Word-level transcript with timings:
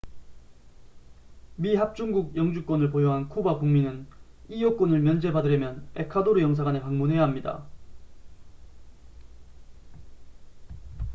미합중국 1.57 2.35
영주권을 2.35 2.89
보유한 2.89 3.29
쿠바 3.29 3.59
국민은 3.59 4.07
이 4.49 4.63
요건을 4.63 4.99
면제받으려면 4.99 5.87
에콰도르 5.95 6.41
영사관에 6.41 6.81
방문해야 6.81 7.21
합니다 7.21 7.67